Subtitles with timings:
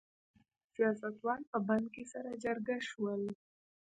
[0.73, 3.21] سیاستوال په بن کې سره جرګه شول.